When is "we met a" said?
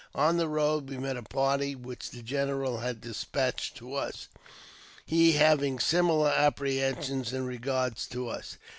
0.89-1.21